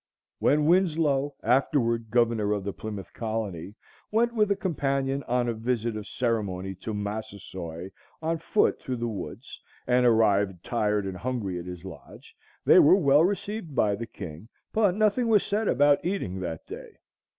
When 0.39 0.65
Winslow, 0.65 1.35
afterward 1.43 2.09
governor 2.09 2.53
of 2.53 2.63
the 2.63 2.73
Plymouth 2.73 3.13
Colony, 3.13 3.75
went 4.09 4.33
with 4.33 4.49
a 4.49 4.55
companion 4.55 5.21
on 5.27 5.47
a 5.47 5.53
visit 5.53 5.95
of 5.95 6.07
ceremony 6.07 6.73
to 6.81 6.95
Massasoit 6.95 7.91
on 8.19 8.39
foot 8.39 8.79
through 8.79 8.95
the 8.95 9.07
woods, 9.07 9.61
and 9.85 10.03
arrived 10.03 10.63
tired 10.63 11.05
and 11.05 11.17
hungry 11.17 11.59
at 11.59 11.65
his 11.65 11.85
lodge, 11.85 12.35
they 12.65 12.79
were 12.79 12.95
well 12.95 13.23
received 13.23 13.75
by 13.75 13.93
the 13.93 14.07
king, 14.07 14.49
but 14.73 14.95
nothing 14.95 15.27
was 15.27 15.43
said 15.43 15.67
about 15.67 16.03
eating 16.03 16.39
that 16.39 16.65
day. 16.65 16.97